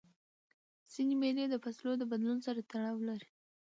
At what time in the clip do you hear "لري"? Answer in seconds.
3.09-3.29